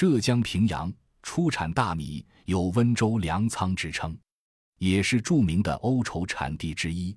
[0.00, 0.90] 浙江平阳
[1.22, 4.18] 出产大米，有“温州粮仓”之称，
[4.78, 7.14] 也是著名的欧绸产地之一。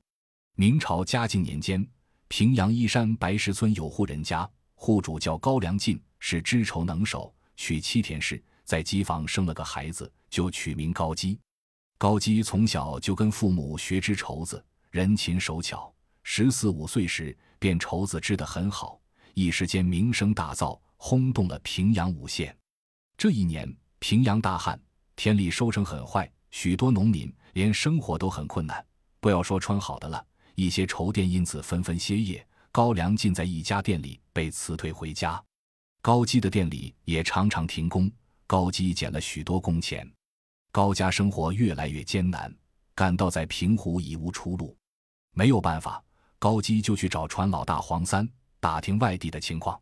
[0.55, 1.87] 明朝嘉靖年间，
[2.27, 11.39] 平阳依山白石村有户人家，户主叫高良进，是织绸能手，娶妻田氏，在机房生了个孩子，就取名高基。
[11.97, 14.61] 高基从小就跟父母学织绸子，
[14.91, 15.89] 人勤手巧。
[16.23, 18.99] 十四五岁时，便绸子织得很好，
[19.35, 22.53] 一时间名声大噪，轰动了平阳五县。
[23.17, 24.79] 这一年，平阳大旱，
[25.15, 28.85] 田里收成很坏，许多农民连生活都很困难，
[29.19, 30.25] 不要说穿好的了，
[30.55, 32.45] 一些绸店因此纷纷歇业。
[32.71, 35.41] 高粱进在一家店里被辞退回家，
[36.01, 38.11] 高基的店里也常常停工，
[38.47, 40.11] 高基减了许多工钱。
[40.71, 42.51] 高家生活越来越艰难，
[42.95, 44.75] 感到在平湖已无出路，
[45.33, 46.03] 没有办法，
[46.39, 48.27] 高基就去找船老大黄三
[48.59, 49.79] 打听外地的情况。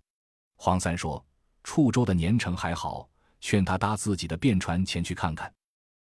[0.57, 1.25] 黄三说
[1.63, 3.07] ：“处州的年成还好，
[3.41, 5.51] 劝他搭自己的便船前去看看。”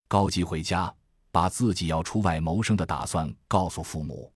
[0.06, 0.92] 高吉回家，
[1.30, 4.30] 把自己要出外谋生的打算告诉父母。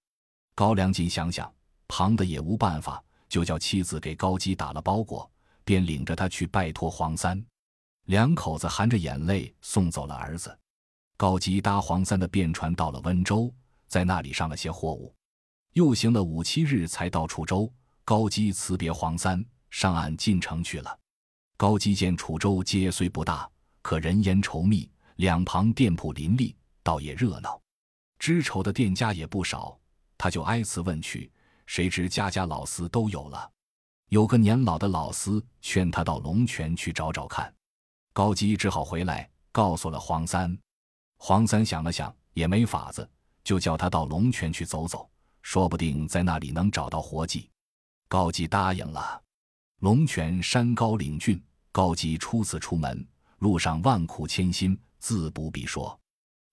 [0.55, 1.53] 高良进想想，
[1.89, 5.31] 旁的也无办法，就叫妻子给高吉打了包裹，
[5.65, 7.43] 便领着他去拜托黄三。
[8.07, 10.59] 两口子含着眼泪送走了儿子，
[11.17, 13.53] 高吉搭黄三的便船到了温州，
[13.89, 15.15] 在那里上了些货物，
[15.73, 17.73] 又行了五七日才到楚州。
[18.05, 20.99] 高吉辞别黄三，上岸进城去了。
[21.63, 23.49] 高基见楚州街虽不大，
[23.83, 27.63] 可人烟稠密，两旁店铺林立，倒也热闹，
[28.19, 29.79] 织绸的店家也不少，
[30.19, 31.31] 他就挨次问去，
[31.67, 33.49] 谁知家家老司都有了。
[34.09, 37.55] 有个年老的老司劝他到龙泉去找找看。
[38.13, 40.59] 高基只好回来，告诉了黄三。
[41.19, 43.09] 黄三想了想，也没法子，
[43.45, 45.09] 就叫他到龙泉去走走，
[45.43, 47.49] 说不定在那里能找到活计。
[48.09, 49.23] 高基答应了。
[49.79, 51.41] 龙泉山高岭峻，
[51.73, 53.05] 高基初次出门，
[53.39, 55.99] 路上万苦千辛，自不必说。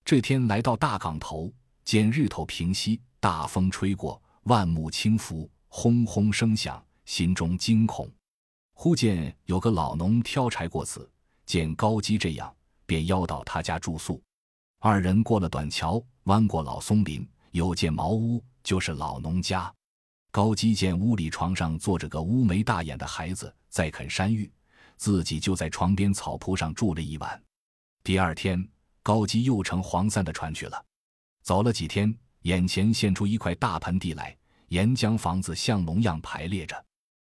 [0.05, 1.53] 这天来到大港头，
[1.83, 8.09] 见日头平西，大风吹过，万木轻拂，轰轰声响，心中惊恐。
[8.73, 11.08] 忽见有个老农挑柴过此。
[11.45, 14.21] 见高基这样，便邀到他家住宿。
[14.79, 19.73] 二人过了短桥，弯过老松林，有间茅屋，就是老农家。
[20.31, 24.49] 高基见屋里床上坐着个乌眉大眼的孩子在啃山芋，
[24.99, 27.42] 自己就在床边草铺上住了一晚。
[28.04, 28.67] 第二天，
[29.02, 30.86] 高基又乘黄三的船去了。
[31.42, 36.86] 走了几天，眼前现出一块大盆地来，沿江房子像龙样排列着。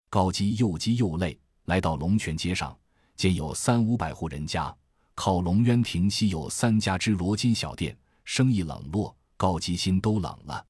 [0.08, 2.74] 高基又饥又累，来到龙泉街上。
[3.16, 4.74] 见有三五百户人家，
[5.14, 10.64] 靠龙渊亭西有三家之罗金小店，生意冷落，高基心都冷了。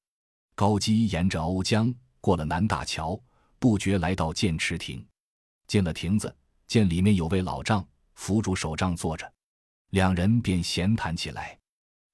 [0.55, 3.19] 高基沿着瓯江过了南大桥，
[3.59, 5.05] 不觉来到剑池亭，
[5.67, 6.33] 进了亭子，
[6.67, 7.85] 见里面有位老丈
[8.15, 9.31] 扶住手杖坐着，
[9.91, 11.57] 两人便闲谈起来。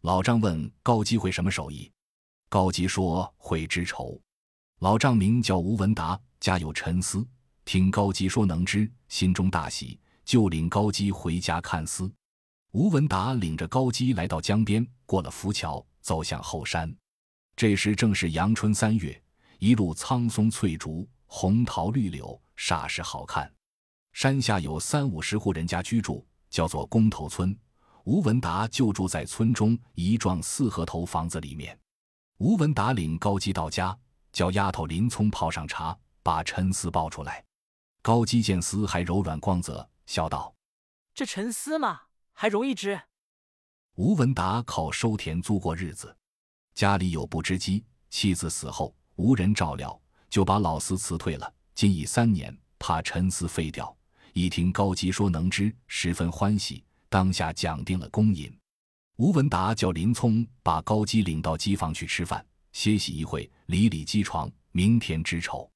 [0.02, 1.92] 老丈问高基会什么手艺，
[2.50, 4.20] 高基说会织绸。
[4.80, 7.28] 老丈名叫吴文达，家有陈丝，
[7.66, 10.00] 听高基说能织，心中大喜。
[10.26, 12.10] 就领高基回家看丝。
[12.72, 16.96] 吴文达领着高基来到江边，过了浮桥，走向后山。
[17.58, 19.22] 这时正是阳春三月，
[19.60, 23.54] 一路苍松翠竹、红桃绿柳，煞是好看。
[24.14, 27.56] 山下有三五十户人家居住，叫做工头村。
[28.06, 31.78] 吴文达就住在村中一幢四合头房子里面。
[32.38, 33.98] 吴文达领高基到家，
[34.32, 37.44] 叫丫头林聪泡上茶，把陈丝抱出来。
[38.02, 39.88] 高基见丝还柔软光泽。
[40.06, 40.54] 笑道
[41.16, 42.02] ：“这陈丝嘛，
[42.34, 43.00] 还容易织。”
[43.96, 46.16] 吴文达靠收田租过日子，
[46.76, 49.98] 家里有不织机，妻子死后无人照料，
[50.30, 51.54] 就把老司辞退了。
[51.74, 53.96] 今已三年，怕陈丝废掉。
[54.34, 58.52] 一听高吉说能织，十分欢喜，当下讲定了工银。
[59.18, 65.70] 吴文达叫林聪把高基领到机房去吃饭，歇息一会，理理机床，明天织绸。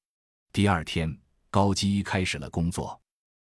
[0.51, 1.15] 第二天，
[1.51, 2.99] 高基开始了工作。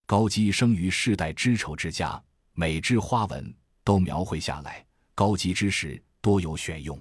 [0.07, 2.19] 高基生于世代织绸之家，
[2.53, 4.83] 每枝花纹都描绘下来。
[5.13, 6.99] 高级之时多有选用，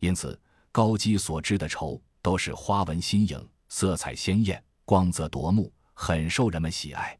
[0.00, 0.38] 因此
[0.72, 7.16] 高基所织的绸都是花纹新颖、色彩鲜艳、光泽夺目，很受人们喜爱。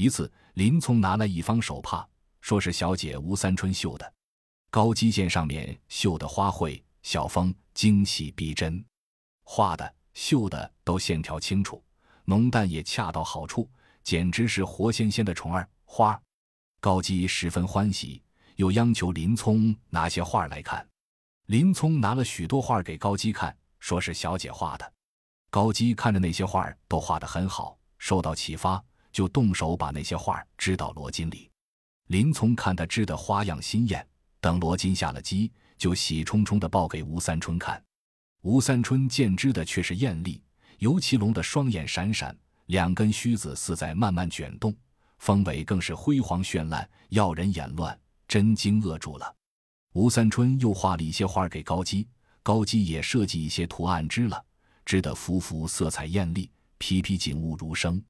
[0.00, 2.08] 一次，林聪拿来一方手帕，
[2.40, 4.12] 说是小姐吴三春绣的。
[4.70, 8.84] 高基见上面绣的花卉、小风精细逼真，
[9.42, 11.82] 画的、绣的都线条清楚，
[12.26, 13.68] 浓淡也恰到好处。
[14.04, 16.18] 简直是活鲜鲜的虫儿花，
[16.78, 18.22] 高基十分欢喜，
[18.54, 20.88] 又央求林聪拿些画来看。
[21.46, 24.92] 林聪拿了许多画给高基看，说是小姐画的。
[25.50, 28.80] 高基看着那些画都画得很好，受到启发，
[29.18, 31.50] 就动手把那些画织到罗巾里。
[32.06, 34.06] 林聪看他织的花样新艳，
[34.40, 37.82] 等罗巾下了机，就喜冲冲地报给吴三春看。
[38.42, 40.40] 吴三春见织的却是艳丽，
[40.78, 42.32] 尤其龙的双眼闪闪，
[42.66, 44.72] 两根须子似在慢慢卷动，
[45.18, 47.98] 凤尾更是辉煌绚烂，耀人眼乱，
[48.28, 49.34] 真惊愕住了。
[49.94, 52.06] 吴三春又画了一些画给高基，
[52.44, 54.40] 高基也设计一些图案织了，
[54.84, 56.48] 织得幅幅色彩艳丽，
[56.78, 58.00] 批批景物如生。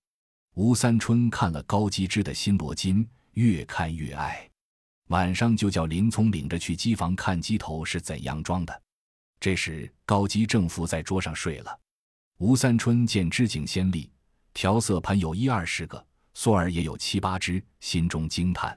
[0.59, 4.51] 吴三春看了高基织的新罗金，越看越爱，
[5.07, 8.83] 晚上就叫林聪领着去机房看机头是怎样装的。
[9.39, 11.79] 这时高基正伏在桌上睡了。
[12.39, 14.11] 吴三春见织景鲜丽，
[14.53, 18.77] 调色盘有一二十个，梭儿也有七八只，心中惊叹，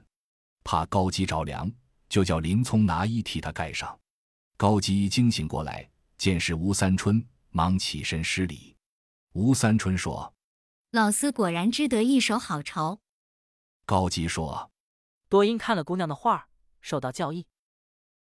[0.62, 1.68] 怕高基着凉。
[2.08, 3.98] 就叫林聪拿衣替他盖上。
[4.56, 7.20] 高基惊醒过来，见是吴三春，
[7.50, 8.76] 忙起身施礼。
[9.32, 10.32] 吴三春说
[10.92, 13.00] ：“老四果然织得一手好绸。”
[13.86, 14.70] 高基说
[15.30, 16.48] ：“多因看了姑娘的画，
[16.82, 17.46] 受到教益。”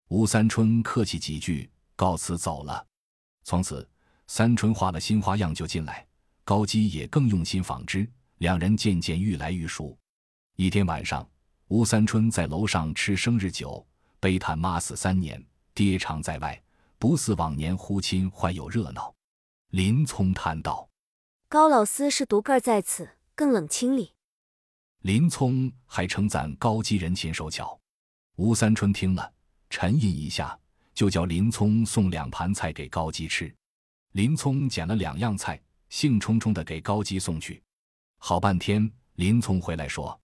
[0.10, 2.88] 吴三春客气几句，告辞走了。
[3.44, 3.88] 从此，
[4.26, 6.08] 三春画了新花样就进来，
[6.44, 9.96] 高基也更用心纺织，两人渐渐愈来愈熟。
[10.56, 11.28] 一天晚上。
[11.68, 13.84] 吴三春在楼上吃生日酒，
[14.20, 16.64] 悲叹妈死三年，爹常在外，
[17.00, 19.12] 不似往年呼亲欢有热闹。
[19.70, 20.88] 林聪叹道
[21.48, 24.14] ：“高老师是独个儿在此，更冷清理。”
[25.02, 27.80] 林聪还称赞高基人勤手巧。
[28.38, 29.32] 吴三春听了，
[29.70, 30.58] 沉吟一下，
[30.94, 33.54] 就叫林聪送两盘菜给高基吃。
[34.14, 37.62] 林聪捡了两样菜，兴冲冲的给高基送去。
[38.18, 40.20] 好半天，林聪回来说。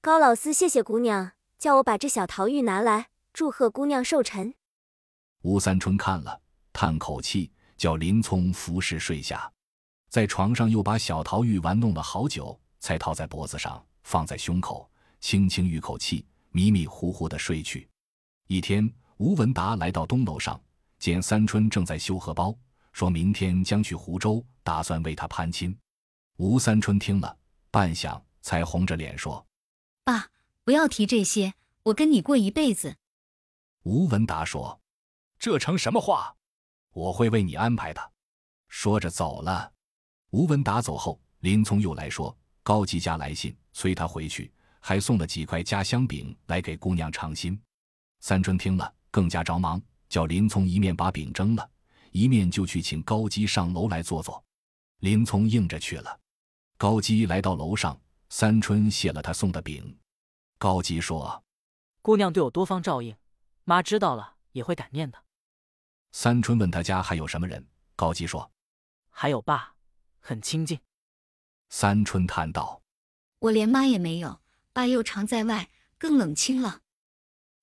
[0.00, 4.54] 高老师，谢谢姑娘，叫我把这小桃玉拿来，祝贺姑娘寿辰。
[5.42, 6.42] 吴三春看了，
[6.72, 9.50] 叹口气，叫林聪服侍睡下，
[10.16, 14.90] 在床上又把小桃玉玩弄了好久，才套在脖子上，放在胸口，
[15.20, 17.86] 轻轻吁口气，迷迷糊糊的睡去。
[18.46, 20.58] 一天，吴文达来到东楼上，
[20.98, 22.56] 见三春正在修荷包，
[22.94, 25.78] 说明天将去湖州，打算为他攀亲。
[26.38, 27.36] 吴三春听了，
[27.70, 29.46] 半晌才红着脸说。
[30.02, 30.30] 爸，
[30.64, 31.52] 不要提这些，
[31.82, 32.96] 我跟你过一辈子。
[33.82, 34.80] 吴文达说
[35.38, 36.34] ：“这成什么话？
[36.94, 38.12] 我会为你安排的。”
[38.70, 39.74] 说着走了。
[40.36, 47.58] 吴文达走后，林聪又来说：“高吉家来信，催他回去，还送了几块家乡饼来给姑娘尝新。”
[48.20, 49.80] 三春听了，更加着忙，
[50.10, 51.66] 叫林聪一面把饼蒸了，
[52.10, 54.44] 一面就去请高吉上楼来坐坐。
[54.98, 56.20] 林聪应着去了。
[56.76, 57.98] 高吉来到楼上。
[58.28, 59.96] 三春谢了他送的饼，
[60.58, 61.42] 高吉说
[62.02, 63.16] ：“姑娘对我多方照应，
[63.64, 65.16] 妈知道了也会感念的。”
[66.12, 68.50] 三春问他家还有什么人，高吉说
[69.08, 69.75] ：“还有爸，
[70.26, 70.80] 很亲近。”
[71.70, 72.82] 三春叹道
[73.38, 74.40] ：“我连妈也没有，
[74.72, 76.80] 爸又常在外，更冷清了。”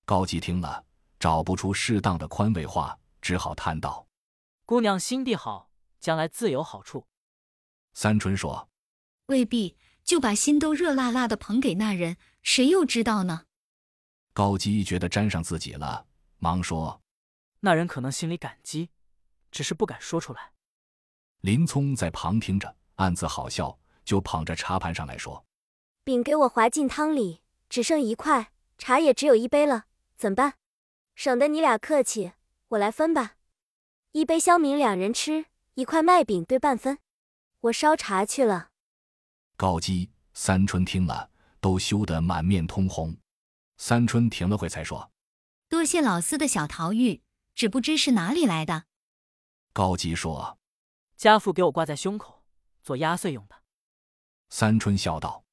[0.06, 0.86] 高吉听了，
[1.20, 4.08] 找不出适当的宽慰话，只好叹道
[4.66, 5.70] ：“姑娘心地好，
[6.00, 7.08] 将来自有好处。”
[7.94, 8.70] 三春说
[9.28, 13.46] ：“未必。”就把心都热辣辣的捧给那人，谁又知道呢？
[14.34, 16.08] 高吉觉得沾上自己了，
[16.40, 17.02] 忙说
[17.62, 18.90] ：“那人可能心里感激，
[19.50, 20.52] 只是不敢说出来。”
[21.44, 25.46] 林聪在旁听着，暗自好笑，就捧着茶盘上来说
[26.06, 29.84] ：“饼给我划进汤里，只剩一块，茶也只有一杯了，
[30.16, 30.54] 怎么办？
[31.16, 32.32] 省得你俩客气，
[32.70, 33.34] 我来分吧。
[34.14, 37.00] 一杯香茗两人吃，一块麦饼对半分。
[37.60, 38.70] 我烧茶去了。”
[39.58, 41.30] 高基、三春听了，
[41.60, 43.18] 都羞得满面通红。
[43.76, 45.12] 三春停了会，才说
[45.68, 47.22] ：“多谢老四的小桃玉，
[47.54, 48.86] 只不知是哪里来的。”
[49.74, 50.58] 高基说
[51.24, 52.44] ：“家父给我挂在胸口，
[52.82, 53.64] 做压岁用的。”
[54.52, 55.46] 三春笑道：“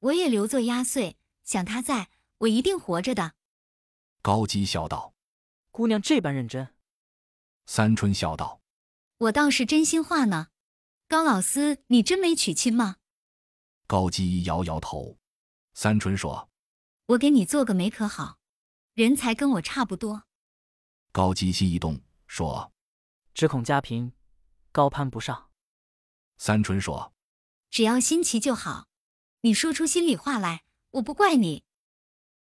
[0.00, 3.34] 我也留作压岁，想他在我一定活着的。”
[4.20, 5.14] 高基笑道
[5.70, 6.74] ：“姑娘这般认真。”
[7.66, 8.62] 三春笑道
[9.18, 10.48] ：“我倒是真心话呢。
[11.06, 12.96] 高老四，你真没娶亲吗？”
[13.86, 15.18] 高基摇摇头，
[15.72, 16.50] 三春说
[17.06, 18.40] ：“我给你做个媒可好？
[18.94, 20.24] 人才跟我差不多。”
[21.12, 22.72] 高基心一动，说
[23.32, 24.12] ：“只恐家贫，
[24.72, 25.50] 高攀不上。”
[26.38, 27.12] 三春说
[27.70, 28.88] ：“只要新奇就好，
[29.42, 31.62] 你说出心里话来，我不怪你。”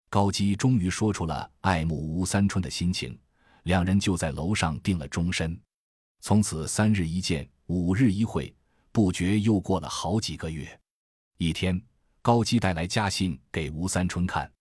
[0.09, 3.17] 高基终于说出了爱慕吴三春的心情，
[3.63, 5.57] 两人就在楼上定了终身。
[6.19, 8.53] 从此三日一见，五日一会，
[8.91, 10.79] 不觉又过了好几个月。
[11.37, 11.81] 一天，
[12.21, 14.51] 高基带来家信给吴三春看，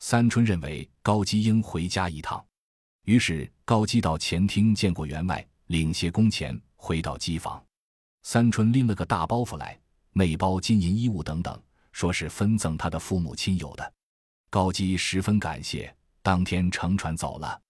[0.00, 2.44] 三春认为高基应回家一趟，
[3.04, 7.62] 于是高基到前厅见过员外，领些工钱，回到机房。
[8.22, 9.78] 三春拎了个大包袱来，
[10.12, 13.92] 内包金银衣物等等，说是分赠他的父母亲友的。
[14.48, 17.60] 高基十分感谢，当天乘船走了。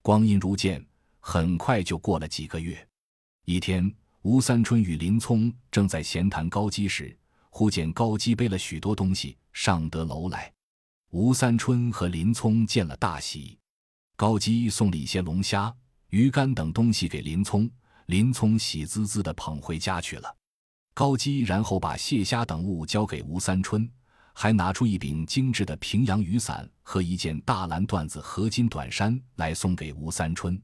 [0.00, 0.84] 光阴如箭，
[1.20, 2.88] 很快就过了几个月。
[3.44, 7.16] 一天，吴三春与林聪正在闲谈高基时，
[7.50, 10.50] 忽见高基背了许多东西上得楼来。
[11.10, 13.58] 吴三春和林聪见了大喜，
[14.16, 15.72] 高基送了一些龙虾、
[16.08, 17.70] 鱼干等东西给林聪，
[18.06, 20.36] 林聪喜滋滋地捧回家去了。
[20.92, 23.90] 高基然后把蟹虾等物交给吴三春，
[24.32, 30.60] 还拿出一柄精致的平阳雨伞和一件大蓝缎子合金短衫来送给吴三春。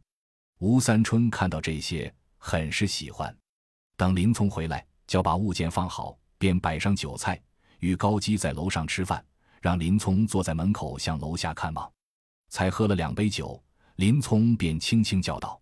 [0.59, 3.35] 吴三春看到这些，很是喜欢。
[3.97, 7.41] 等林聪回来，叫把物件放好，便摆上酒菜，
[7.81, 9.25] 与高基在楼上吃饭。
[9.61, 11.93] 让林聪坐在门口向楼下看望，
[12.49, 13.63] 才喝了两杯酒，
[13.97, 15.61] 林聪便轻轻叫道：“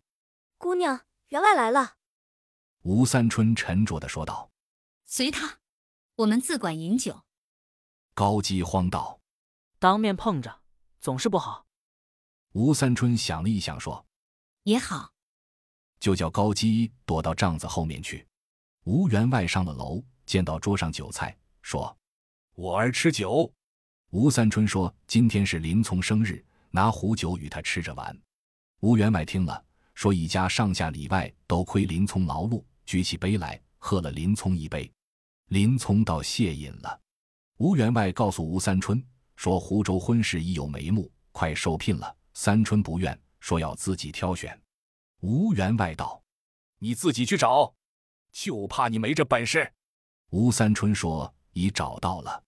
[0.56, 1.97] 姑娘，员外来了。”
[2.82, 4.50] 吴三春沉着的说道
[5.04, 5.58] ：“随他，
[6.16, 7.25] 我们自管饮酒。”
[8.14, 9.20] 高基慌道
[9.78, 10.62] ：“当面碰着
[11.00, 11.66] 总是不好。”
[12.52, 14.06] 吴三春想了一想，说
[14.64, 15.12] ：“也好。”
[16.00, 18.26] 就叫高基躲到帐子后面去。
[18.85, 21.97] 吴员外上了楼，见到桌上酒菜，说
[22.54, 23.52] ：“我儿吃酒。”
[24.11, 28.18] 吴三春说：“今天是林从生日，拿壶酒与他吃着玩。”
[28.80, 29.62] 吴员外听了，
[29.98, 34.88] 说：“一家上下里外都亏林聪劳碌，举起杯来喝了林聪一杯。”
[35.50, 37.00] 林聪倒谢饮了。
[37.56, 44.56] 吴员外告诉吴三春说：“湖州婚事已有眉目，快受聘了。”三春不愿，说要自己挑选。
[45.18, 46.22] 吴员外道
[46.78, 47.74] ：“你自己去找，
[48.30, 49.68] 就怕你没这本事。”
[50.30, 52.40] 吴三春说：“已找到了。”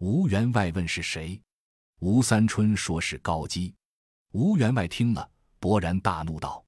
[0.00, 1.38] 吴员外问是谁，
[1.98, 3.74] 吴三春说是高基。
[4.32, 6.64] 吴员外听了，勃然大怒道：“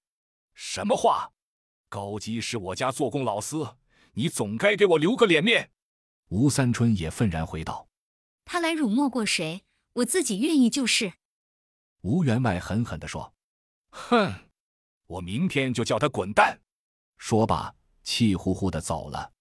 [0.60, 1.30] 什么话？
[1.88, 3.76] 高基是我家做工老四，
[4.14, 5.70] 你总该给我留个脸面。”
[6.30, 7.88] 吴三春也愤然回道
[8.44, 11.12] ：“他来辱没过谁，我自己愿意就是。”
[12.02, 13.32] 吴员外狠狠地说
[13.90, 14.34] ：“哼，
[15.06, 16.60] 我明天就叫他滚蛋！”
[17.18, 17.72] 说罢，
[18.02, 19.32] 气呼呼的走了。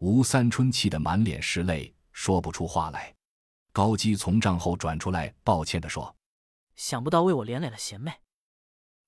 [0.00, 3.16] 吴三春气得满脸是泪，说不出话来。
[3.72, 6.14] 高基从帐后转出来，抱歉地说
[6.76, 8.12] ：“想不到为我连累了贤妹。”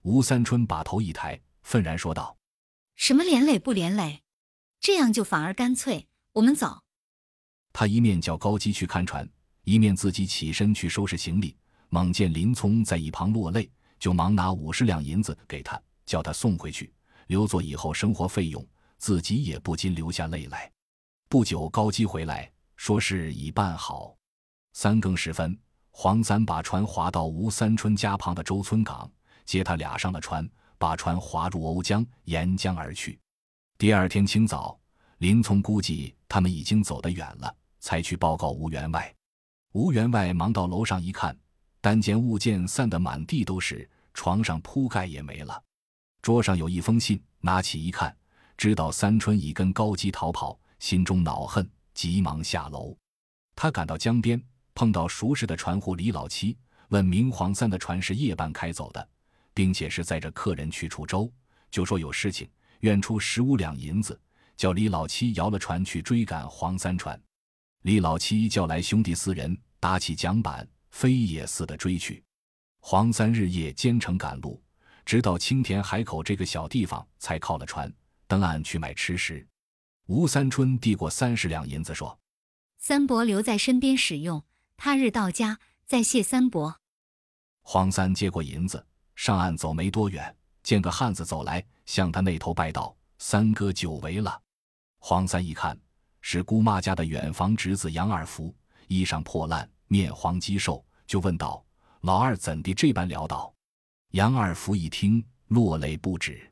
[0.03, 1.39] 吴三春把头一抬，
[1.71, 2.37] 愤然说道
[2.97, 4.25] ：“什么连累不连累？
[4.81, 6.09] 这样就反而干脆。
[6.33, 6.83] 我们走。”
[7.73, 9.31] 他一面叫高基去看船，
[9.63, 11.57] 一面自己起身去收拾行李。
[11.89, 16.93] 猛见林聪在一旁落泪，就忙拿五十两银子给他，叫他送回去，
[17.29, 18.67] 留作以后生活费用。
[18.99, 20.69] 自己也不禁流下泪来。
[21.29, 24.17] 不久，高基回来，说事已办好。
[24.73, 25.57] 三更时分，
[25.93, 29.09] 黄三把船划到吴三春家旁的周村港，
[29.45, 33.21] 接他俩上了船，把船划入瓯江，沿江而去。
[33.77, 34.81] 第二天清早，
[35.19, 39.15] 林聪估计他们已经走得远了，才去报告吴员外。
[39.73, 41.39] 吴员外忙到楼上一看，
[41.83, 45.63] 单间物件散得满地都是，床上铺盖也没了，
[46.23, 48.17] 桌上有一封信，拿起一看，
[48.57, 52.97] 知道三春已跟高基逃跑，心中恼恨，急忙下楼。
[53.55, 54.43] 他赶到江边。
[54.73, 56.57] 碰到熟识的船户李老七，
[56.89, 59.09] 问明黄三的船是夜半开走的，
[59.61, 61.31] 并且是载着客人去滁州，
[61.71, 62.49] 就说有事情，
[62.79, 64.19] 愿出十五两银子，
[64.57, 67.23] 叫李老七摇了船去追赶黄三船。
[67.83, 72.25] 李老七叫来兄弟四人，打起桨板，飞也似的追去。
[72.79, 74.59] 黄三日夜兼程赶路，
[75.05, 77.93] 直到青田海口这个小地方，才靠了船，
[78.27, 79.47] 登岸去买吃食。
[80.07, 82.19] 吴三春递过三十两银子，说
[82.81, 84.43] ：“三伯留在身边使用。”
[84.79, 86.81] 他日到家再谢三伯。
[87.61, 88.87] 黄三接过银子，
[89.21, 94.41] 上岸走没多远，见个汉子走来，向他那头拜道：“三哥久违了。”
[94.99, 95.79] 黄三一看，
[96.23, 98.57] 是姑妈家的远房侄子杨二福，
[98.89, 101.63] 衣裳破烂，面黄肌瘦，就问道
[102.01, 103.55] ：“老二怎地这般潦倒？”
[104.13, 106.51] 杨二福一听，落泪不止。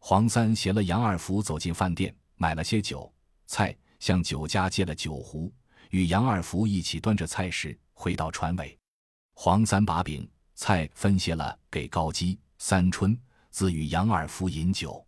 [0.00, 3.14] 黄三携了杨二福走进饭店，买了些酒
[3.46, 5.48] 菜，向酒家借了酒壶。
[5.90, 8.76] 与杨二福一起端着菜食回到船尾，
[9.34, 10.28] 黄三把饼
[10.60, 15.02] 菜分些了给高基、三春，自与杨二福饮酒。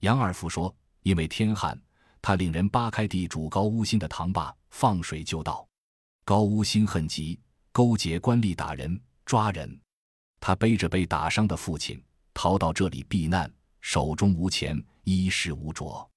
[0.00, 0.74] 杨二福说
[1.04, 1.78] ：“因为天旱，
[2.22, 5.68] 他令人扒开地主高乌心的塘坝，放水就到。
[6.24, 7.38] 高乌心恨极，
[7.72, 9.78] 勾结官吏打人抓人。
[10.40, 16.10] 他背着被打伤的父亲逃到这里避难，手中无钱，衣食无着。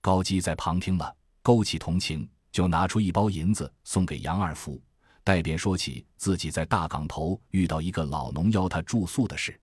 [0.00, 4.80] 高基在旁听了，勾起同情。”就拿出一包银子送给杨二福，
[5.22, 9.58] 代便说起自己在大港头遇到一个老农邀他住宿的事。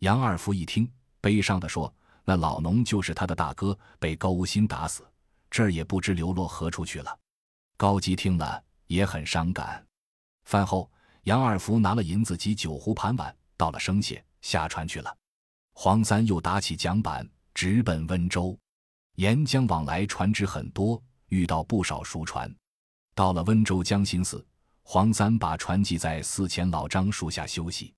[0.00, 0.90] 杨二福一听，
[1.20, 1.92] 悲伤地说
[2.24, 5.06] ：“那老农就是他的大哥，被高无心打死，
[5.50, 7.18] 这儿也不知流落何处去了。”
[7.76, 9.84] 高基听了，也很伤感。
[10.44, 10.90] 饭后，
[11.24, 15.16] 杨二福拿了银子及酒壶盘碗，到了生谢，下船去了。
[15.74, 18.56] 黄三又打起桨板，直奔温州。
[19.16, 22.52] 沿江往来船只很多，遇到不少熟船。
[23.14, 24.44] 到了温州江心寺，
[24.82, 27.94] 黄三把船系在寺前老樟树下休息。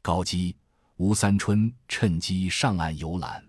[0.00, 0.56] 高基、
[0.96, 3.44] 吴三春趁机上岸游览，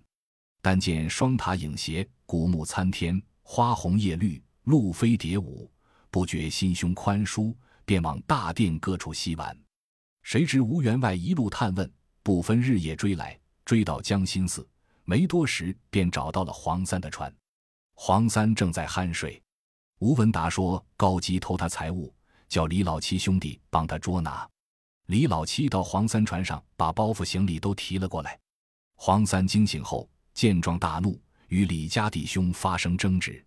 [0.61, 5.71] 但见双塔影斜，古木参天，花红叶绿，鹭飞蝶舞，
[6.11, 9.57] 不觉心胸宽舒，便往大殿各处细玩。
[10.21, 14.67] 谁知吴员外一路探问，不分日夜追来，追到江心寺，
[15.03, 17.33] 没多时便找到了黄三的船。
[17.95, 19.41] 黄三正在酣睡。
[19.99, 22.13] 吴文达说：“高基偷他财物，
[22.53, 24.47] 叫李老七兄弟帮他捉拿。”
[25.07, 28.39] 李老七到黄三船上，把包袱行李都提了过来。
[28.93, 33.43] 黄三惊醒后，见状大怒，与李家弟兄发生争执。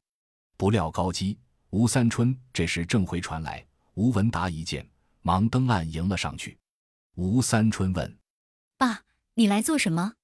[0.57, 1.39] 不料高基、
[1.71, 4.85] 吴三春这时正回船来，吴文达一见，
[5.23, 6.59] 忙登岸迎了上去。
[7.15, 8.19] 吴三春问
[8.77, 9.01] ：“爸，
[9.35, 10.15] 你来做什么？”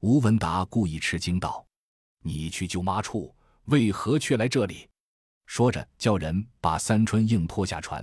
[0.00, 1.64] 吴文达故意吃惊道
[2.20, 3.32] ：“你去舅妈处，
[3.66, 4.88] 为何却来这里？”
[5.54, 8.02] 说着，叫人把三春硬拖下船，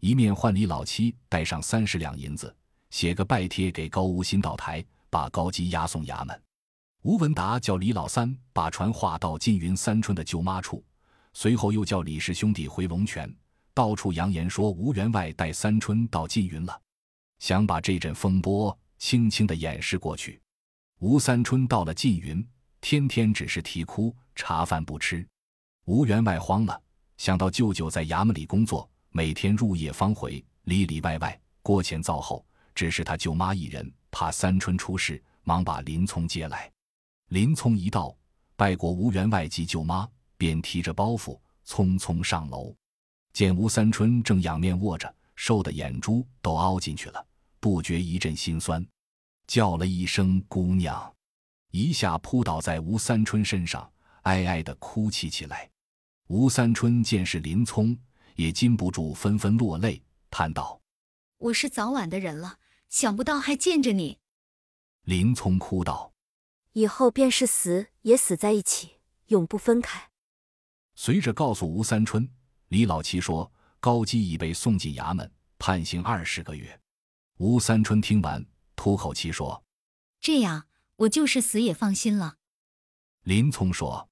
[0.00, 2.54] 一面唤李老七带上三十两银子，
[2.90, 6.42] 写个拜帖给高吴新道台，把高基押送衙门。
[7.00, 10.84] 吴文达叫李老三把船划到缙云三春的舅妈处，
[11.32, 13.34] 随后又叫李氏兄弟回龙泉，
[13.72, 16.78] 到处扬言说吴员外带三春到缙云了，
[17.38, 20.38] 想把这阵风波轻轻的掩饰过去。
[20.98, 22.46] 吴三春到了缙云，
[22.82, 25.26] 天天只是啼哭，茶饭不吃。
[25.86, 26.80] 吴员外慌了，
[27.18, 32.42] 想到舅舅在衙门里工作，每天入夜方回，里里外外锅前灶后，
[32.74, 36.72] 只是他舅妈一人，怕三春出事，忙把林聪接来。
[37.28, 38.16] 林聪一到，
[38.56, 42.74] 拜过吴员外及舅妈，便提着包袱匆匆上楼，
[43.34, 47.22] 见吴三春正仰面卧着，瘦的眼珠都凹进去了，
[47.60, 48.82] 不觉一阵心酸，
[49.46, 51.14] 叫了一声“姑娘”，
[51.72, 55.68] 一下扑倒在吴三春身上，哀哀的哭泣起来。
[56.28, 57.94] 吴三春见是林聪，
[58.36, 60.80] 也禁不住纷纷落泪，叹道
[61.36, 62.58] ：“我是早晚的人了，
[62.88, 64.18] 想不到还见着你。”
[65.04, 66.14] 林聪哭道
[66.72, 68.92] ：“以后便是死也死在一起，
[69.26, 70.08] 永不分开。”
[70.96, 72.26] 随着告诉吴三春，
[72.68, 76.80] 李老七说高基已被送进衙门，判刑二十个月。
[77.36, 78.42] 吴三春听完，
[78.74, 79.62] 吐口气说
[80.22, 82.36] ：“这样，我就是死也放心了。”
[83.24, 84.08] 林聪说：“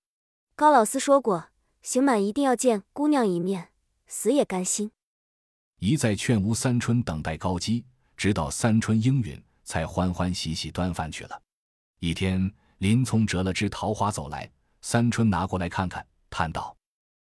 [0.55, 1.48] 高老四说过。”
[1.83, 3.71] 刑满一定要见姑娘一面，
[4.07, 4.92] 死也甘心。
[5.79, 7.85] 一再劝吴三春等待高基，
[8.16, 11.42] 直到三春应允，才欢欢喜喜端饭去了。
[11.99, 16.77] 一天，林聪折了枝桃花走来，三春拿过来看看，叹道：“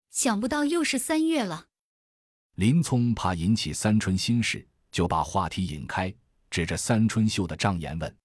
[0.09, 1.67] 想不到又是三月了。”
[2.55, 6.11] 林聪怕引起三春心事，就把话题引开，
[6.49, 8.17] 指着三春绣的帐檐问：“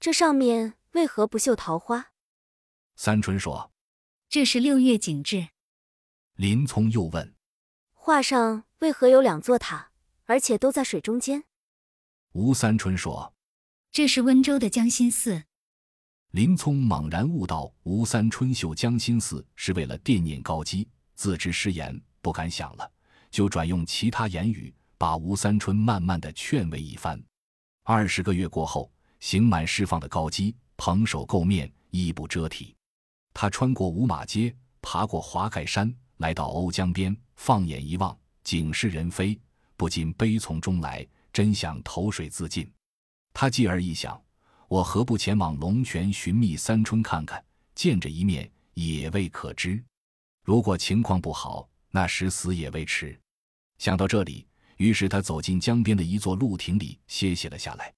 [0.00, 2.10] 这上面为何不绣桃花？”
[2.96, 3.70] 三春说
[4.28, 5.50] ：“这是六月景致。”
[6.38, 7.34] 林聪又问
[7.92, 9.90] ：“画上为何有两座塔，
[10.26, 11.42] 而且都在水中间？”
[12.30, 13.34] 吴三春说
[13.90, 15.42] ：“这是温州的江心寺。”
[16.30, 22.88] 林聪猛然悟到，吴三春绣江心寺是为了惦念高基，自知失言，不敢想了，
[23.32, 27.20] 就转用其他言语，把吴三春慢慢的劝慰一番。
[27.82, 32.76] 二十个月过后，刑满释放的高基蓬首垢面，衣不遮体，
[33.34, 35.92] 他穿过五马街，爬过华盖山。
[36.18, 39.38] 来到瓯江边，放眼一望，景是人非，
[39.76, 42.70] 不禁悲从中来，真想投水自尽。
[43.32, 44.20] 他继而一想，
[44.66, 47.42] 我何不前往龙泉寻觅三春看看，
[47.74, 49.82] 见着一面也未可知。
[50.44, 53.18] 如果情况不好，那时死也未迟。
[53.78, 54.44] 想到这里，
[54.76, 57.94] 于是他走进江边的一座鹿亭里歇息了下来。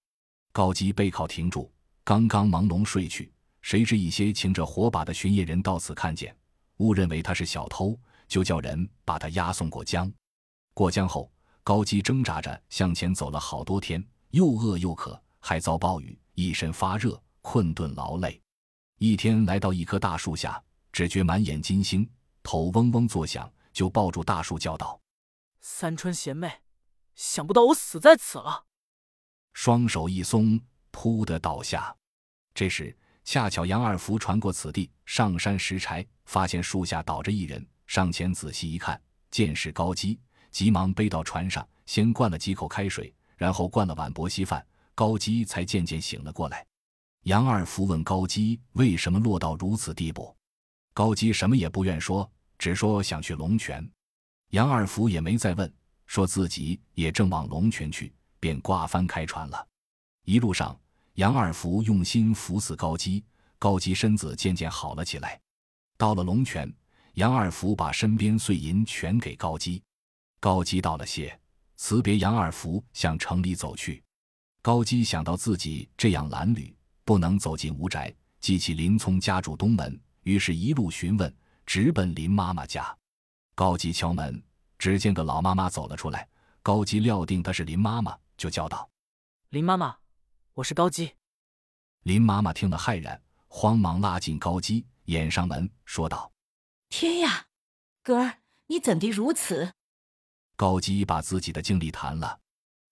[0.53, 1.73] 高基背靠亭柱，
[2.05, 6.37] 刚刚朦胧睡去，谁知一些擎着火把的巡夜人到此看见，
[6.79, 7.99] 误认为他是小偷。
[8.31, 10.11] 就叫人把他押送过江。
[10.73, 11.31] 过江后，
[11.65, 18.41] 高基挣扎着向前走了好多天，又饿又渴，还遭暴雨，一身发热，困顿劳累。
[18.99, 20.63] 一天来到一棵大树下，
[20.93, 22.09] 只觉满眼金星，
[22.43, 25.01] 头嗡嗡作响，就抱住大树叫道
[25.61, 26.61] ：“三春贤妹，
[27.17, 28.67] 想不到我死在此了。”
[29.55, 30.61] 双手一松，
[30.93, 31.95] 扑的倒下。
[32.55, 37.67] 这时恰巧杨二福传过此地，上山拾柴，发现树下倒着一人。
[37.91, 40.17] 上前仔细一看，见是高基，
[40.53, 46.65] 急忙背到船上，先灌了几口开水，然后灌了碗薄稀饭，高基才渐渐醒了过来。
[47.25, 50.33] 杨二福问高基为什么落到如此地步，
[50.95, 53.85] 高基什么也不愿说，只说想去龙泉。
[54.51, 55.75] 杨二福也没再问，
[56.07, 59.67] 说自己也正往龙泉去，便挂帆开船了。
[60.25, 60.79] 一路上，
[61.15, 63.25] 杨二福用心扶死高基，
[63.59, 65.41] 高基身子渐渐好了起来。
[65.99, 66.73] 到了龙泉，
[67.21, 69.83] 杨二福把身边碎银全给高基，
[70.41, 71.39] 高基道了谢，
[71.77, 74.03] 辞别杨二福，向城里走去。
[74.63, 81.31] 高基想到自己这样褴褛，不能走进吴宅，记起林聪家住东门，于是一路询问，
[81.67, 82.97] 直奔林妈妈家。
[83.55, 84.43] 高基敲门，
[84.79, 86.27] 只见个老妈妈走了出来。
[86.63, 88.89] 高基料定她是林妈妈，就叫道
[89.51, 89.95] ：“林妈妈，
[90.55, 91.13] 我是高基。”
[92.05, 96.33] 林妈妈听了骇然，慌忙拉进高基，掩上门，说道
[96.91, 97.47] ：“天呀，
[98.03, 99.73] 哥儿，你怎的如此？”
[100.57, 102.39] 高基把自己的经历谈了。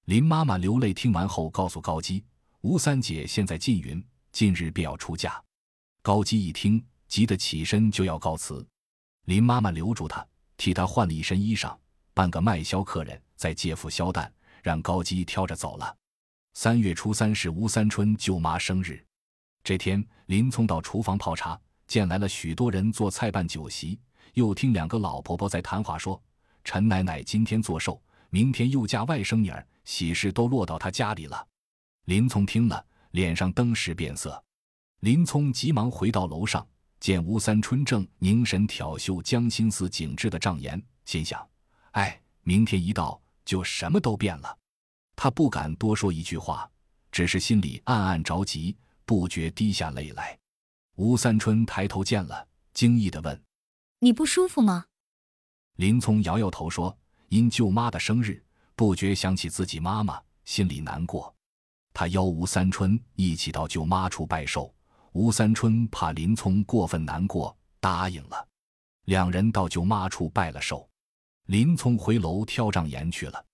[0.04, 2.24] 林妈妈流泪听完后，告诉高基
[2.62, 5.42] ：“吴三姐现在禁云，近日便要出嫁。”
[6.00, 8.66] 高基一听，急得起身就要告辞。
[9.24, 10.26] 林妈妈留住他。
[10.56, 11.76] 替他换了一身衣裳，
[12.12, 14.28] 扮个卖销客人，再借付销担，
[14.60, 15.96] 让高基挑着走了。
[16.54, 19.06] 三月初三是吴三春舅妈生日，
[19.62, 23.98] 这天林聪到厨房泡茶，见来了许多人做菜办酒席，
[24.34, 26.22] 又听两个老婆婆在谈话，说
[26.62, 31.44] 陈奶奶今天做寿，明天又嫁外甥女儿，喜事都落到她家里了。
[32.04, 34.40] 林聪听了，脸上登时变色。
[35.00, 36.64] 林聪急忙回到楼上。
[37.00, 41.48] 见吴三春正凝神挑绣江心似景致的帐檐，心想
[41.92, 44.58] ：“哎，明天一到，就什么都变了。”
[45.14, 46.68] 他不敢多说一句话，
[47.12, 50.36] 只是心里暗暗着急，不觉滴下泪来。
[50.98, 53.40] 吴三春抬头见了，惊异的问
[54.02, 54.86] ：“你不舒服吗？”
[55.78, 56.98] 林聪摇摇头说
[57.30, 61.32] ：“因舅妈的生日，不觉想起自己妈妈，心里难过。
[61.94, 64.74] 他邀吴三春一起到舅妈处拜寿。”
[65.14, 68.48] 吴三春怕林聪过分难过，答应了。
[69.04, 70.88] 两人到舅妈处拜了寿。
[71.46, 73.46] 林聪回楼挑帐檐去了。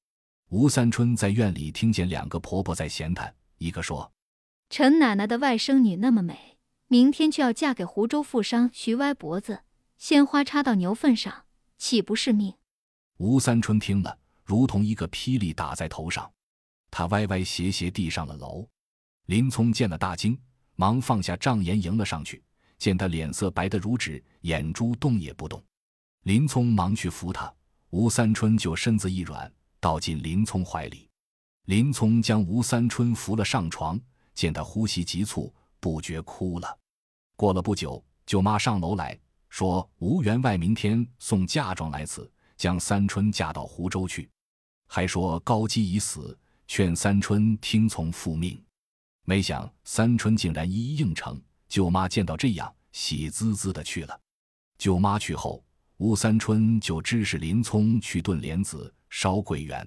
[0.48, 4.10] 吴三春在院里听见两个婆婆在闲谈，一个说
[4.70, 6.53] ：“陈奶奶的外甥女那么美，
[6.88, 9.64] 明天就要嫁给湖州富商徐歪脖子，
[9.96, 11.44] 鲜花插到牛粪上，
[11.78, 12.54] 岂不是命？”
[13.18, 16.30] 吴三春听了，如同一个霹雳打在头上，
[16.90, 18.68] 他歪歪斜斜地上了楼。
[19.26, 20.38] 林聪见了大惊。
[20.76, 22.42] 忙放下帐檐迎了上去，
[22.78, 25.62] 见他脸色白得如纸，眼珠动也不动。
[26.22, 27.54] 林聪忙去扶他，
[27.90, 31.08] 吴三春就身子一软，倒进林聪怀里。
[31.66, 33.96] 林聪将吴三春扶了上床，
[34.34, 36.78] 见他呼吸急促，不觉哭了。
[37.36, 39.20] 过了不久，舅妈上楼来
[39.50, 44.26] 说，吴员外明天送嫁妆来此，将三春嫁到湖州去，
[44.86, 48.58] 还说高基已死，劝三春听从父命。
[49.26, 54.18] 没想三春竟然一一应承，舅妈见到这样，喜滋滋的去了。
[54.78, 55.62] 舅妈去后，
[55.98, 59.86] 吴三春就指使林聪去炖莲子、烧桂圆。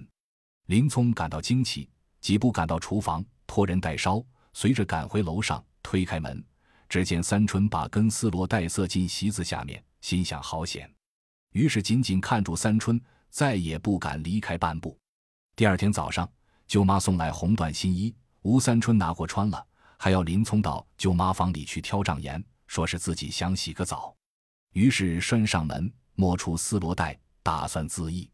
[0.66, 6.44] 林聪感到惊奇，几步赶到厨房，托人代烧，随着赶回楼上，推开门，
[6.86, 10.86] 只见三春把根丝罗带塞进席子下面，心想好险，
[11.52, 14.98] 于是紧紧看住三春，再也不敢离开半步。
[15.56, 16.30] 第二天早上，
[16.66, 18.14] 舅妈送来红缎新衣。
[18.42, 24.14] 吴三春拿过穿了，还要林聪到舅妈房里去挑帐沿，说是自己想洗个澡。
[24.74, 28.30] 于是拴上门，摸出丝罗带，打算自缢。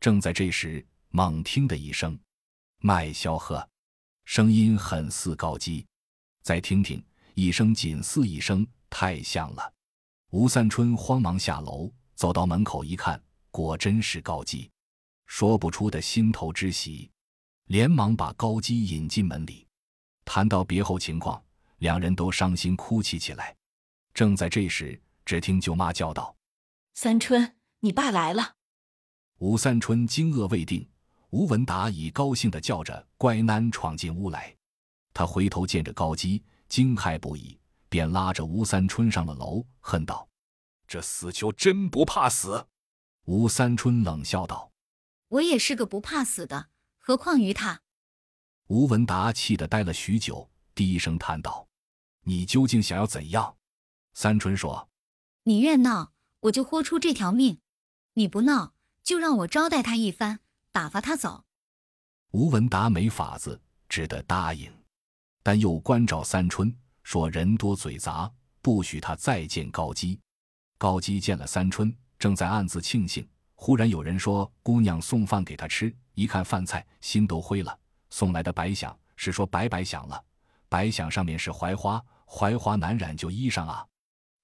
[0.00, 2.18] 正在这时，猛听的一声
[2.82, 3.64] “麦萧喝”，
[4.26, 5.86] 声音很似高基。
[6.48, 9.70] 再听听，一声紧似一声，太像了。
[10.30, 14.70] 吴三春慌忙下楼，走到门口一看，果真是高基，
[15.26, 17.10] 说不出的心头之喜。
[17.66, 19.66] 连忙把高基引进门里，
[20.24, 21.44] 谈到别后情况，
[21.80, 23.54] 两人都伤心哭泣起来。
[24.14, 26.34] 正在这时，只听舅妈叫道
[26.96, 28.54] ：“三春，你爸来了。”
[29.36, 30.88] 吴三春惊愕未定，
[31.28, 34.56] 吴文达已高兴地叫着乖囡闯进屋来。
[35.18, 40.28] 他回头见着高基，惊骇不已，便拉着吴三春上了楼，恨道
[40.86, 42.68] ：“这死囚真不怕死！”
[43.26, 44.70] 吴三春冷笑道
[45.26, 46.68] ：“我也是个不怕死的。”
[47.02, 47.80] 何况于他，
[48.68, 51.66] 吴文达气得呆了许久，低声叹道
[52.22, 53.56] ：“你究竟想要怎样？”
[54.14, 54.88] 三春说
[55.42, 57.56] ：“你愿闹，我就豁出这条命；
[58.12, 60.38] 你不闹，就让我招待他一番，
[60.70, 61.44] 打发他走。”
[62.30, 64.72] 吴文达没法子，只得答应，
[65.42, 70.18] 但又关照三春说：“人多嘴杂，不许他再见高基。”
[70.78, 73.26] 高基见了三春，正在暗自庆幸。
[73.54, 77.78] 忽然有人说：“姑娘送饭给他吃。”一看饭菜，心都灰了。
[78.10, 80.22] 送来的白响是说白白响了，
[80.68, 83.86] 白响上面是槐花，槐花难染旧衣裳啊。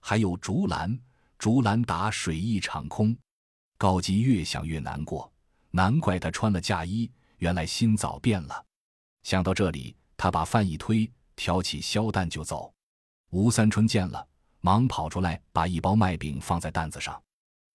[0.00, 0.98] 还有竹篮，
[1.38, 3.16] 竹篮打水一场空。
[3.76, 5.33] 高基越想越难过，
[5.70, 8.64] 难怪他穿了嫁衣，原来心早变了。
[9.22, 12.72] 想到这里，他把饭一推，挑起萧担就走。
[13.31, 14.27] 吴三春见了，
[14.61, 17.20] 忙跑出来，把一包麦饼放在担子上。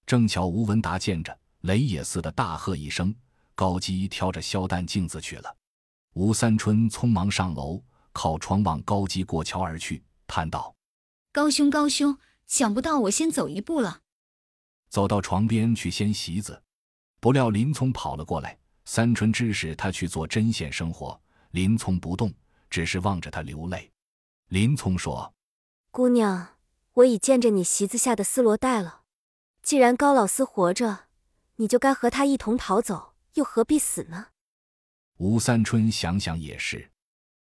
[0.05, 3.13] 正巧吴文达见着，雷也似的大喝一声，
[3.55, 5.55] 高基挑着萧担镜子去了。
[6.13, 10.73] 吴三春匆忙上楼，靠窗望高基过桥而去，叹道
[11.31, 14.01] ：“高兄，高兄，想不到我先走一步了。”
[14.89, 16.63] 走到床边去掀席子，
[17.19, 18.57] 不料林聪跑了过来。
[18.85, 22.33] 三春知使他去做针线生活，林聪不动，
[22.69, 23.91] 只是望着他流泪。
[24.49, 25.33] 林聪说
[25.89, 26.57] ：“姑娘，
[26.93, 29.01] 我已见着你席子下的丝罗带了。
[29.63, 31.05] 既然高老四活着，
[31.55, 34.27] 你就该和他一同逃走，又何必死呢？”
[35.17, 36.89] 吴三春想想也是，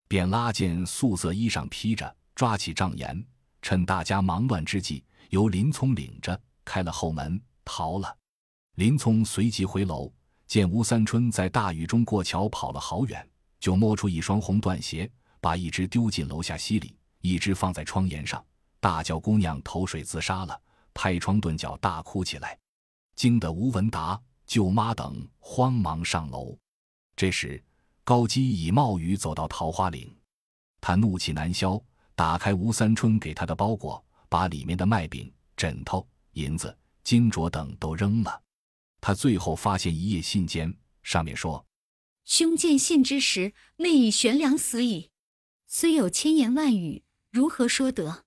[0.08, 3.24] 便拉件素色衣裳披着，抓起帐沿，
[3.62, 8.16] 趁大家忙乱之际，由林聪领着开了后门逃了。
[8.76, 10.12] 林聪随即回楼。
[10.46, 18.44] 见吴三春在大雨中过桥跑了好远，就摸出一双红缎鞋，把一只丢进楼下溪里，一只放在窗沿上，
[18.80, 20.60] 大叫姑娘投水自杀了，
[20.94, 22.58] 拍窗顿脚大哭起来，
[23.16, 26.56] 惊得吴文达、舅妈等慌忙上楼。
[27.16, 27.62] 这时
[28.04, 30.14] 高基已冒雨走到桃花岭，
[30.80, 31.80] 他怒气难消，
[32.14, 38.42] 打开吴三春给他的包裹，把里面的麦饼、枕头、银子、金镯等都扔了。
[39.00, 41.64] 他最后发现一页信笺，上面说
[42.28, 45.10] ：“兄见信之时，内已悬梁死矣。
[45.66, 48.26] 虽有千言万语，如何说得？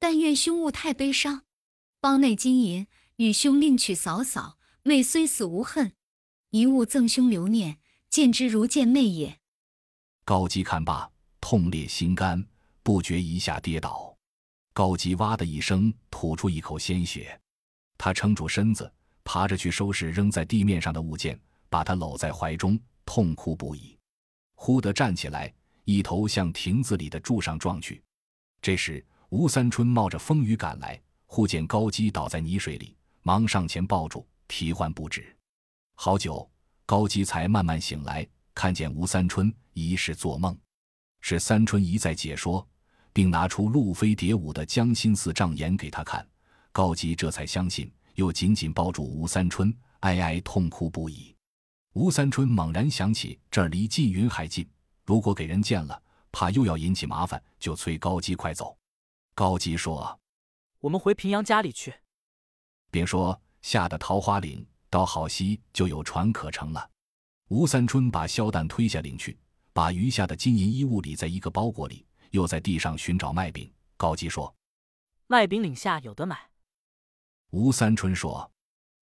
[0.00, 1.44] 但愿兄勿太悲伤。
[2.00, 5.92] 包内金银与兄另取嫂嫂，妹虽死无恨，
[6.50, 7.78] 一物赠兄留念，
[8.10, 9.38] 见之如见妹也。”
[10.26, 11.08] 高基看罢，
[11.40, 12.44] 痛裂心肝，
[12.82, 14.18] 不觉一下跌倒。
[14.72, 17.40] 高基哇的一声吐出一口鲜血，
[17.96, 18.92] 他撑住身子。
[19.22, 23.96] 爬着去收拾扔在地面上的物件，把他搂在怀中，痛哭不已。
[24.54, 25.50] 忽地站起来，
[25.84, 28.02] 一头向亭子里的柱上撞去。
[28.60, 35.34] 这时，吴三春冒着风雨赶来，忽见高基倒在泥水里，忙上前抱住，啼唤不止。
[35.94, 36.46] 好久，
[36.84, 40.58] 高基才慢慢醒来，看见吴三春疑是做梦，
[41.20, 42.66] 是三春一再解说，
[43.12, 46.26] 并拿出路飞蝶舞的江心寺障眼给他看，
[46.72, 47.90] 高基这才相信。
[48.16, 51.35] 又紧紧抱住吴三春，哀哀痛哭不已。
[51.96, 54.68] 吴三春猛然想起这儿离缙云还近，
[55.06, 58.76] 如果给人见了，怕又要引起麻烦，就催高基快走。
[59.34, 60.20] 高基说
[60.80, 61.94] ：“我们回平阳家里去。”
[62.92, 66.90] 便说下的桃花岭到好溪就有船可乘了。
[67.48, 69.38] 吴三春把萧旦推下岭去，
[69.72, 73.72] 把余下的金银衣物理在一个包裹里，又在地上寻找麦饼。
[73.96, 74.54] 高基说
[75.28, 76.50] ：“麦饼岭下有得买。”
[77.52, 78.52] 吴三春说：“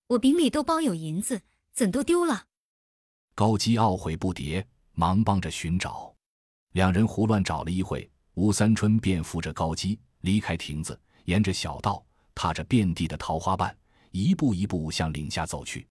[0.06, 2.46] 我饼里都包有银子，怎都丢了？”
[3.36, 6.14] 高基懊悔不迭，忙帮着寻找。
[6.72, 13.76] 两人胡乱找了一会，吴三春便扶着高基离开亭子，沿着小道，踏着遍地的桃花瓣，
[14.12, 15.84] 一步一步向岭下走去。